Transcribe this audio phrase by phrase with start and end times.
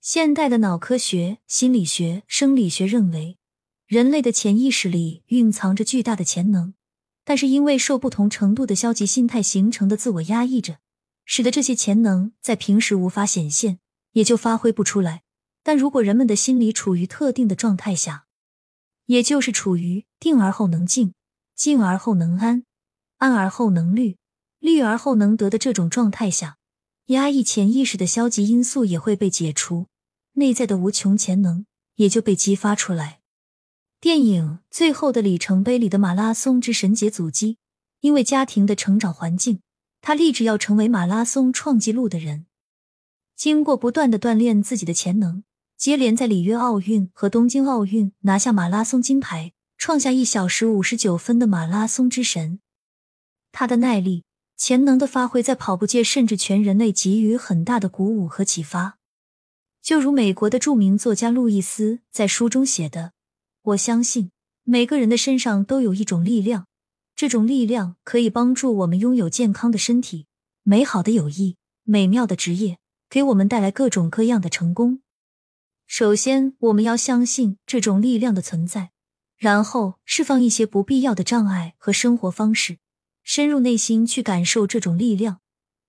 [0.00, 3.36] 现代的脑科学、心理学、生理学认为，
[3.86, 6.74] 人类的潜意识里蕴藏着巨大的潜能，
[7.24, 10.78] 但是因为受不同程度的消极心态形成的自我压抑着，
[11.24, 13.80] 使得这些潜能在平时无法显现，
[14.12, 15.24] 也就发挥不出来。
[15.64, 18.26] 但如果人们的心理处于特定的状态下，
[19.06, 21.12] 也就是处于定而后能静，
[21.56, 22.62] 静而后能安，
[23.16, 24.16] 安而后能虑，
[24.60, 26.56] 虑而后能得的这种状态下，
[27.08, 29.86] 压抑潜意识的消极因素也会被解除，
[30.34, 31.64] 内在的无穷潜能
[31.94, 33.20] 也就被激发出来。
[33.98, 37.56] 电影《最后的里程碑》里的马拉松之神杰祖基，
[38.00, 39.60] 因为家庭的成长环境，
[40.02, 42.44] 他立志要成为马拉松创纪录的人，
[43.34, 45.44] 经过不断的锻炼自己的潜能。
[45.78, 52.60] 接连在里约奥运和东京奥运拿下马拉松金牌，创下一小时五十九分的马拉松之神。
[53.52, 54.24] 他的耐力、
[54.58, 58.98] 潜能的发挥，在跑步界甚至全人类给予很大的鼓舞和启发。
[59.80, 63.12] 就如美国的著名作家路易斯在书中写的
[63.62, 64.32] ：“我相信
[64.64, 66.66] 每个人的身上都有一种力量，
[67.14, 70.26] 这种力量可以帮助我们拥有健康的身体、
[70.64, 75.00] 美好的友谊、美妙的职业，给我们带来各种各样的成功。”
[75.86, 78.90] 首先，我们要相信这种力量的存在，
[79.36, 82.78] 然后释放一些不必要的障碍和生活方式，
[83.28, 85.40] 深入内心去感受这种力量，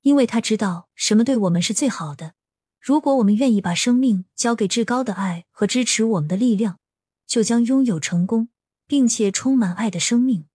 [0.02, 2.34] 因为他知道什么对我们是最好的。
[2.82, 6.80] 如果我们愿意把生命交给至高的爱和支持我们的力量，
[7.26, 8.50] 就将拥有成功，
[8.86, 10.48] 并且充满爱的生命。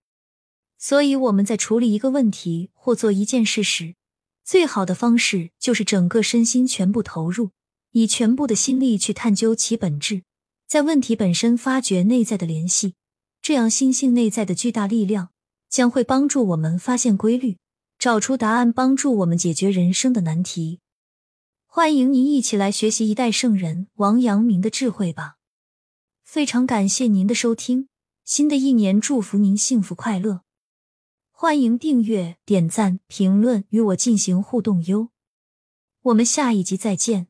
[0.77, 3.95] 所以，我们在处理一个问题或做一件事时，
[4.43, 7.49] 最好的方式就是整个身心全部投入。
[7.93, 10.21] 以全部的心力去探究其本质，
[10.67, 12.93] 在问题本身发掘内在的联系，
[13.41, 15.29] 这样心性内在的巨大力量
[15.75, 17.57] 将会帮助我们发现规律，
[17.99, 20.79] 找出答案，帮助我们解决人生的难题。
[21.65, 25.35] 欢迎您一起来学习一代圣人王阳明的智慧吧！
[26.23, 27.89] 非常感谢您的收听，
[28.23, 30.43] 新的一年祝福您幸福快乐！
[31.29, 35.09] 欢迎订阅、点赞、评论与我进行互动哟！
[36.03, 37.27] 我们下一集再见。